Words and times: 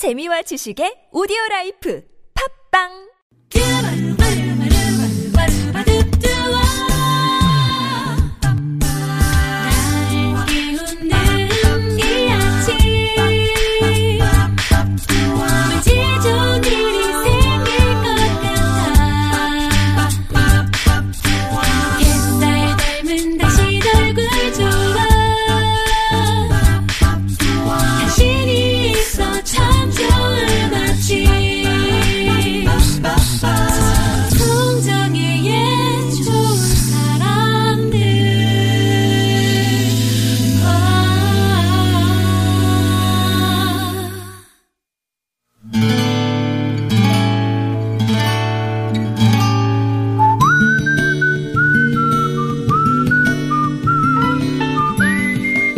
재미와 0.00 0.40
지식의 0.48 1.12
오디오 1.12 1.36
라이프. 1.50 2.00
팝빵 2.32 3.09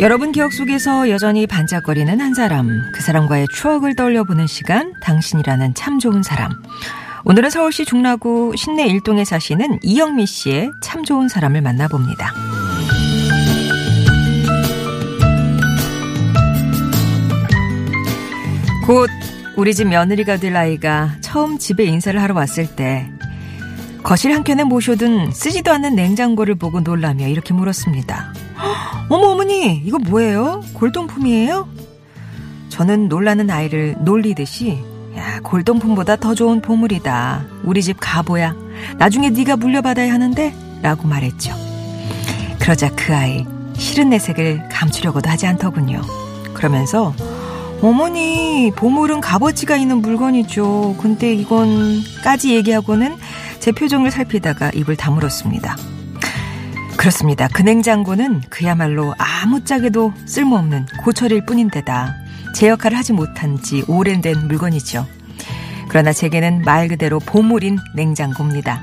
여러분 0.03 0.33
기억 0.33 0.51
속에서 0.51 1.09
여전히 1.09 1.47
반짝거리는 1.47 2.19
한 2.19 2.33
사람, 2.33 2.91
그 2.93 3.01
사람과의 3.01 3.47
추억을 3.53 3.95
떠올려보는 3.95 4.47
시간, 4.47 4.91
당신이라는 4.99 5.75
참 5.75 5.97
좋은 5.97 6.23
사람. 6.23 6.51
오늘은 7.23 7.49
서울시 7.49 7.85
중라구 7.85 8.51
신내 8.57 8.85
일동에 8.85 9.23
사시는 9.23 9.79
이영미 9.81 10.25
씨의 10.25 10.71
참 10.83 11.05
좋은 11.05 11.29
사람을 11.29 11.61
만나봅니다. 11.61 12.33
곧 18.85 19.09
우리 19.55 19.73
집 19.73 19.87
며느리가 19.87 20.35
될 20.35 20.57
아이가 20.57 21.11
처음 21.21 21.57
집에 21.57 21.85
인사를 21.85 22.21
하러 22.21 22.35
왔을 22.35 22.67
때 22.75 23.09
거실 24.03 24.33
한켠에 24.33 24.65
모셔둔 24.65 25.31
쓰지도 25.31 25.71
않는 25.71 25.95
냉장고를 25.95 26.55
보고 26.55 26.81
놀라며 26.81 27.27
이렇게 27.27 27.53
물었습니다. 27.53 28.33
어머 29.09 29.27
어머니 29.27 29.81
이거 29.85 29.97
뭐예요? 29.97 30.61
골동품이에요? 30.73 31.67
저는 32.69 33.07
놀라는 33.07 33.49
아이를 33.49 33.95
놀리듯이 33.99 34.79
야 35.15 35.39
골동품보다 35.41 36.17
더 36.17 36.35
좋은 36.35 36.61
보물이다. 36.61 37.45
우리 37.63 37.81
집 37.81 37.97
가보야. 37.99 38.55
나중에 38.97 39.29
네가 39.29 39.55
물려받아야 39.55 40.13
하는데 40.13 40.53
라고 40.81 41.07
말했죠. 41.07 41.53
그러자 42.59 42.89
그 42.95 43.15
아이 43.15 43.45
싫은 43.77 44.09
내색을 44.09 44.69
감추려고도 44.69 45.29
하지 45.29 45.47
않더군요. 45.47 46.01
그러면서 46.53 47.13
어머니 47.81 48.71
보물은 48.75 49.19
값어치가 49.19 49.75
있는 49.75 49.97
물건이죠. 49.97 50.95
근데 51.01 51.33
이건까지 51.33 52.55
얘기하고는 52.55 53.17
제 53.63 53.71
표정을 53.71 54.11
살피다가 54.11 54.71
입을 54.71 54.97
다물었습니다. 54.97 55.77
그렇습니다. 56.97 57.47
그 57.47 57.61
냉장고는 57.61 58.41
그야말로 58.49 59.15
아무짝에도 59.17 60.11
쓸모없는 60.25 60.87
고철일 61.01 61.45
뿐인데다 61.45 62.13
제 62.53 62.67
역할을 62.67 62.97
하지 62.97 63.13
못한 63.13 63.61
지 63.61 63.85
오랜된 63.87 64.49
물건이죠. 64.49 65.07
그러나 65.87 66.11
제게는 66.11 66.63
말 66.63 66.89
그대로 66.89 67.19
보물인 67.19 67.77
냉장고입니다. 67.95 68.81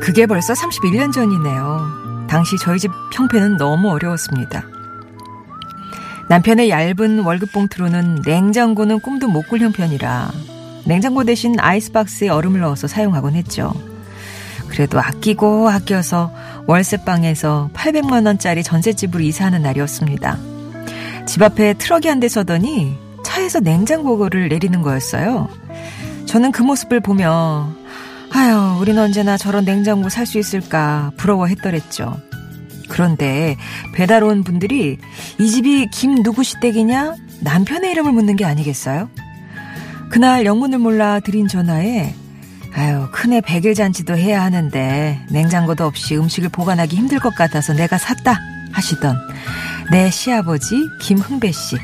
그게 0.00 0.24
벌써 0.24 0.54
31년 0.54 1.12
전이네요. 1.12 2.03
당시 2.34 2.56
저희 2.58 2.80
집 2.80 2.90
형편은 3.12 3.58
너무 3.58 3.92
어려웠습니다. 3.92 4.64
남편의 6.28 6.68
얇은 6.68 7.20
월급 7.20 7.52
봉투로는 7.52 8.22
냉장고는 8.26 8.98
꿈도 8.98 9.28
못 9.28 9.46
꿀 9.48 9.60
형편이라 9.60 10.32
냉장고 10.84 11.22
대신 11.22 11.54
아이스박스에 11.60 12.28
얼음을 12.30 12.58
넣어서 12.58 12.88
사용하곤 12.88 13.34
했죠. 13.34 13.72
그래도 14.66 14.98
아끼고 14.98 15.68
아껴서 15.70 16.32
월세방에서 16.66 17.70
800만 17.72 18.26
원짜리 18.26 18.64
전셋집으로 18.64 19.22
이사하는 19.22 19.62
날이었습니다. 19.62 20.36
집 21.26 21.40
앞에 21.40 21.74
트럭이 21.74 22.08
한 22.08 22.18
대 22.18 22.28
서더니 22.28 22.98
차에서 23.22 23.60
냉장고를 23.60 24.48
내리는 24.48 24.82
거였어요. 24.82 25.48
저는 26.26 26.50
그 26.50 26.62
모습을 26.62 26.98
보며 26.98 27.68
아유, 28.34 28.78
우린 28.80 28.98
언제나 28.98 29.36
저런 29.36 29.64
냉장고 29.64 30.08
살 30.08 30.26
수 30.26 30.38
있을까 30.38 31.12
부러워했더랬죠. 31.16 32.20
그런데 32.88 33.56
배달 33.94 34.24
온 34.24 34.42
분들이 34.42 34.98
이 35.38 35.50
집이 35.50 35.88
김 35.92 36.22
누구 36.22 36.42
시댁이냐? 36.42 37.14
남편의 37.40 37.90
이름을 37.92 38.12
묻는 38.12 38.36
게 38.36 38.44
아니겠어요? 38.44 39.08
그날 40.10 40.44
영문을 40.44 40.78
몰라 40.78 41.20
드린 41.20 41.48
전화에 41.48 42.14
아유, 42.74 43.08
큰애 43.12 43.40
백일 43.40 43.74
잔치도 43.74 44.16
해야 44.16 44.42
하는데 44.42 45.20
냉장고도 45.30 45.84
없이 45.84 46.16
음식을 46.16 46.48
보관하기 46.48 46.96
힘들 46.96 47.20
것 47.20 47.34
같아서 47.36 47.72
내가 47.72 47.98
샀다 47.98 48.40
하시던 48.72 49.16
내 49.92 50.10
시아버지 50.10 50.76
김흥배 51.00 51.52
씨. 51.52 51.76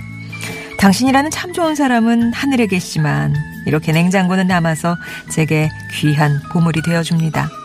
당신이라는 0.81 1.31
참 1.31 1.53
좋은 1.53 1.75
사람은 1.75 2.33
하늘에 2.33 2.67
계시지만 2.67 3.35
이렇게 3.67 3.93
냉장고는 3.93 4.47
남아서 4.47 4.97
제게 5.31 5.69
귀한 5.93 6.41
보물이 6.53 6.81
되어줍니다. 6.81 7.60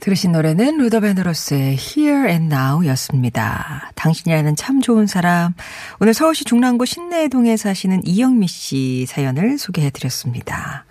들으신 0.00 0.32
노래는 0.32 0.78
루더 0.78 1.00
밴드로스의 1.00 1.76
Here 1.78 2.26
and 2.30 2.54
Now 2.54 2.86
였습니다. 2.88 3.90
당신이라는 3.96 4.56
참 4.56 4.80
좋은 4.80 5.06
사람. 5.06 5.52
오늘 6.00 6.14
서울시 6.14 6.44
중랑구 6.44 6.86
신내동에 6.86 7.58
사시는 7.58 8.06
이영미 8.06 8.46
씨 8.48 9.04
사연을 9.06 9.58
소개해 9.58 9.90
드렸습니다. 9.90 10.86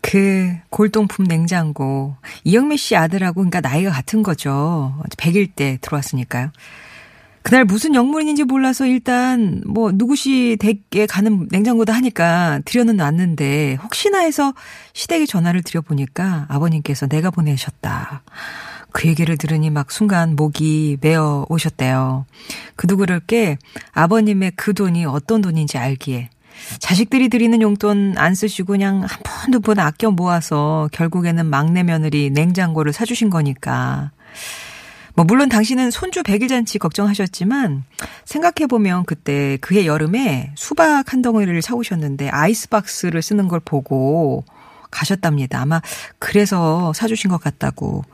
그 0.00 0.52
골동품 0.70 1.26
냉장고. 1.26 2.16
이영미 2.42 2.76
씨 2.76 2.96
아들하고 2.96 3.34
그러니까 3.34 3.60
나이가 3.60 3.90
같은 3.92 4.24
거죠. 4.24 5.00
100일 5.16 5.50
때 5.54 5.78
들어왔으니까요. 5.80 6.50
그날 7.48 7.64
무슨 7.64 7.94
영문인지 7.94 8.44
몰라서 8.44 8.84
일단 8.84 9.62
뭐 9.66 9.90
누구시 9.90 10.58
댁에 10.60 11.06
가는 11.06 11.48
냉장고다 11.50 11.94
하니까 11.94 12.60
들여는 12.66 12.98
놨는데 12.98 13.78
혹시나 13.82 14.18
해서 14.18 14.52
시댁에 14.92 15.24
전화를 15.24 15.62
드려보니까 15.62 16.44
아버님께서 16.50 17.06
내가 17.06 17.30
보내셨다. 17.30 18.22
그 18.92 19.08
얘기를 19.08 19.38
들으니 19.38 19.70
막 19.70 19.90
순간 19.90 20.36
목이 20.36 20.98
메어 21.00 21.46
오셨대요. 21.48 22.26
그도 22.76 22.98
그럴 22.98 23.18
게 23.18 23.56
아버님의 23.92 24.52
그 24.54 24.74
돈이 24.74 25.06
어떤 25.06 25.40
돈인지 25.40 25.78
알기에 25.78 26.28
자식들이 26.80 27.30
드리는 27.30 27.62
용돈 27.62 28.12
안 28.18 28.34
쓰시고 28.34 28.72
그냥 28.74 29.04
한 29.04 29.22
푼 29.22 29.52
두 29.52 29.60
푼 29.60 29.78
아껴 29.78 30.10
모아서 30.10 30.90
결국에는 30.92 31.46
막내 31.46 31.82
며느리 31.82 32.28
냉장고를 32.28 32.92
사주신 32.92 33.30
거니까. 33.30 34.10
뭐 35.18 35.24
물론 35.24 35.48
당신은 35.48 35.90
손주 35.90 36.22
백일 36.22 36.46
잔치 36.46 36.78
걱정하셨지만 36.78 37.82
생각해 38.24 38.68
보면 38.68 39.04
그때 39.04 39.58
그해 39.60 39.84
여름에 39.84 40.52
수박 40.54 41.12
한 41.12 41.22
덩어리를 41.22 41.60
사오셨는데 41.60 42.28
아이스박스를 42.28 43.20
쓰는 43.20 43.48
걸 43.48 43.58
보고 43.58 44.44
가셨답니다. 44.92 45.60
아마 45.60 45.82
그래서 46.20 46.92
사주신 46.92 47.30
것 47.30 47.40
같다고. 47.40 48.04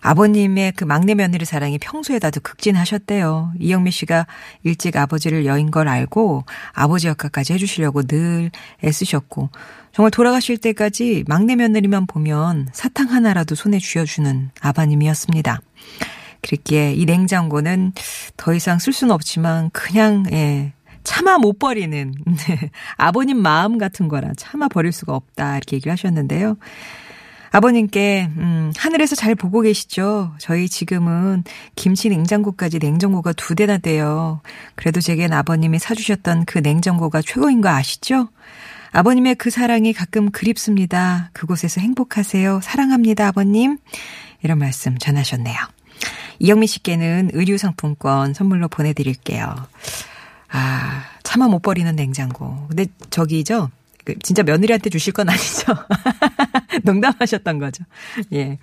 아버님의 0.00 0.74
그 0.76 0.84
막내 0.84 1.16
며느리 1.16 1.44
사랑이 1.44 1.76
평소에 1.78 2.20
다도 2.20 2.38
극진하셨대요. 2.38 3.54
이영미 3.58 3.90
씨가 3.90 4.28
일찍 4.62 4.96
아버지를 4.96 5.44
여인 5.44 5.72
걸 5.72 5.88
알고 5.88 6.44
아버지 6.72 7.08
역할까지 7.08 7.54
해주시려고 7.54 8.04
늘 8.04 8.52
애쓰셨고 8.84 9.50
정말 9.90 10.12
돌아가실 10.12 10.58
때까지 10.58 11.24
막내 11.26 11.56
며느리만 11.56 12.06
보면 12.06 12.68
사탕 12.72 13.10
하나라도 13.10 13.56
손에 13.56 13.80
쥐어주는 13.80 14.52
아버님이었습니다. 14.60 15.62
그렇기에 16.42 16.94
이 16.94 17.04
냉장고는 17.04 17.92
더 18.36 18.54
이상 18.54 18.78
쓸 18.78 18.92
수는 18.92 19.12
없지만 19.12 19.70
그냥 19.70 20.24
예, 20.32 20.72
차마 21.04 21.38
못 21.38 21.58
버리는 21.58 22.12
네, 22.24 22.70
아버님 22.96 23.40
마음 23.40 23.78
같은 23.78 24.08
거라 24.08 24.32
차마 24.36 24.68
버릴 24.68 24.92
수가 24.92 25.14
없다 25.14 25.56
이렇게 25.56 25.76
얘기를 25.76 25.92
하셨는데요. 25.92 26.56
아버님께 27.50 28.28
음, 28.36 28.72
하늘에서 28.76 29.16
잘 29.16 29.34
보고 29.34 29.62
계시죠? 29.62 30.34
저희 30.38 30.68
지금은 30.68 31.44
김치 31.76 32.10
냉장고까지 32.10 32.78
냉장고가 32.78 33.32
두 33.32 33.54
대나 33.54 33.78
돼요. 33.78 34.42
그래도 34.74 35.00
제겐 35.00 35.32
아버님이 35.32 35.78
사주셨던 35.78 36.44
그 36.44 36.58
냉장고가 36.58 37.22
최고인 37.22 37.60
거 37.62 37.70
아시죠? 37.70 38.28
아버님의 38.92 39.36
그 39.36 39.50
사랑이 39.50 39.92
가끔 39.92 40.30
그립습니다. 40.30 41.30
그곳에서 41.32 41.80
행복하세요. 41.80 42.60
사랑합니다, 42.62 43.28
아버님. 43.28 43.78
이런 44.42 44.58
말씀 44.58 44.96
전하셨네요. 44.98 45.56
이영미 46.38 46.66
씨께는 46.66 47.30
의류 47.32 47.58
상품권 47.58 48.34
선물로 48.34 48.68
보내드릴게요. 48.68 49.54
아, 50.50 51.04
차마 51.22 51.48
못 51.48 51.60
버리는 51.60 51.94
냉장고. 51.94 52.66
근데 52.68 52.86
저기죠? 53.10 53.70
그 54.04 54.18
진짜 54.20 54.42
며느리한테 54.42 54.90
주실 54.90 55.12
건 55.12 55.28
아니죠? 55.28 55.74
농담하셨던 56.84 57.58
거죠. 57.58 57.84
예. 58.32 58.58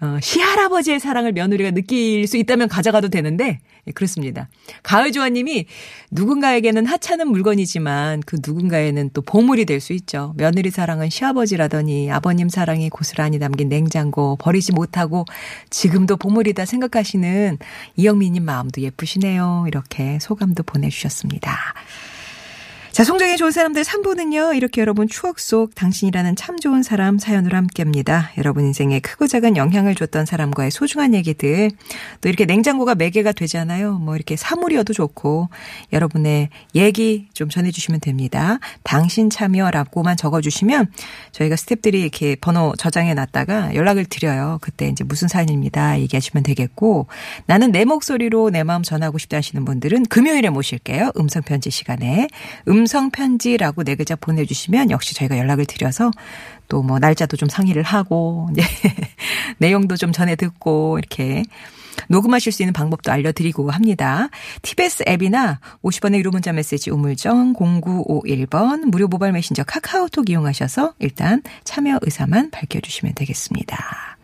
어, 0.00 0.18
시할아버지의 0.20 1.00
사랑을 1.00 1.32
며느리가 1.32 1.70
느낄 1.70 2.26
수 2.26 2.36
있다면 2.36 2.68
가져가도 2.68 3.08
되는데, 3.08 3.60
예, 3.86 3.92
그렇습니다. 3.92 4.48
가을조아님이 4.82 5.66
누군가에게는 6.10 6.84
하찮은 6.86 7.28
물건이지만 7.28 8.20
그 8.26 8.36
누군가에는 8.46 9.10
또 9.14 9.22
보물이 9.22 9.64
될 9.64 9.80
수 9.80 9.92
있죠. 9.92 10.34
며느리 10.36 10.70
사랑은 10.70 11.10
시아버지라더니 11.10 12.10
아버님 12.10 12.48
사랑이 12.48 12.90
고스란히 12.90 13.38
담긴 13.38 13.68
냉장고 13.68 14.36
버리지 14.36 14.72
못하고 14.72 15.24
지금도 15.70 16.16
보물이다 16.16 16.64
생각하시는 16.64 17.58
이영미님 17.96 18.42
마음도 18.44 18.80
예쁘시네요. 18.82 19.64
이렇게 19.68 20.18
소감도 20.20 20.62
보내주셨습니다. 20.62 21.74
자, 22.96 23.04
송정의 23.04 23.36
좋은 23.36 23.50
사람들 23.50 23.82
3부는요, 23.82 24.56
이렇게 24.56 24.80
여러분 24.80 25.06
추억 25.06 25.38
속 25.38 25.74
당신이라는 25.74 26.34
참 26.34 26.58
좋은 26.58 26.82
사람 26.82 27.18
사연으로 27.18 27.54
함께 27.54 27.82
합니다. 27.82 28.30
여러분 28.38 28.64
인생에 28.64 29.00
크고 29.00 29.26
작은 29.26 29.58
영향을 29.58 29.94
줬던 29.94 30.24
사람과의 30.24 30.70
소중한 30.70 31.12
얘기들, 31.12 31.70
또 32.22 32.30
이렇게 32.30 32.46
냉장고가 32.46 32.94
매개가 32.94 33.32
되잖아요. 33.32 33.98
뭐 33.98 34.16
이렇게 34.16 34.34
사물이어도 34.36 34.94
좋고, 34.94 35.50
여러분의 35.92 36.48
얘기 36.74 37.28
좀 37.34 37.50
전해주시면 37.50 38.00
됩니다. 38.00 38.60
당신 38.82 39.28
참여라고만 39.28 40.16
적어주시면 40.16 40.90
저희가 41.32 41.56
스탭들이 41.56 41.96
이렇게 41.96 42.34
번호 42.34 42.72
저장해 42.78 43.12
놨다가 43.12 43.74
연락을 43.74 44.06
드려요. 44.06 44.56
그때 44.62 44.88
이제 44.88 45.04
무슨 45.04 45.28
사연입니다. 45.28 46.00
얘기하시면 46.00 46.44
되겠고, 46.44 47.08
나는 47.44 47.72
내 47.72 47.84
목소리로 47.84 48.48
내 48.48 48.62
마음 48.62 48.82
전하고 48.82 49.18
싶다 49.18 49.36
하시는 49.36 49.66
분들은 49.66 50.06
금요일에 50.06 50.48
모실게요. 50.48 51.12
음성편지 51.18 51.70
시간에. 51.70 52.28
음 52.68 52.85
음성 52.86 53.10
편지라고 53.10 53.82
네 53.82 53.96
글자 53.96 54.14
보내주시면 54.14 54.92
역시 54.92 55.12
저희가 55.16 55.38
연락을 55.38 55.66
드려서 55.66 56.12
또 56.68 56.86
뭐 56.86 57.00
날짜도 57.00 57.36
좀 57.36 57.48
상의를 57.48 57.82
하고 57.82 58.48
네. 58.54 58.62
내용도 59.58 59.96
좀 59.96 60.12
전해 60.12 60.36
듣고 60.36 60.98
이렇게 60.98 61.42
녹음하실 62.08 62.52
수 62.52 62.62
있는 62.62 62.72
방법도 62.72 63.10
알려드리고 63.10 63.70
합니다. 63.70 64.28
TBS 64.62 65.02
앱이나 65.08 65.58
50원의 65.82 66.18
유료 66.18 66.30
문자 66.30 66.52
메시지 66.52 66.90
우물정 66.90 67.54
0951번 67.54 68.84
무료 68.84 69.08
모바일 69.08 69.32
메신저 69.32 69.64
카카오톡 69.64 70.30
이용하셔서 70.30 70.94
일단 71.00 71.42
참여 71.64 71.98
의사만 72.02 72.50
밝혀주시면 72.50 73.14
되겠습니다. 73.14 74.15